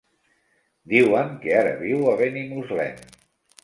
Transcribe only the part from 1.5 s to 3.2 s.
ara viu a Benimuslem.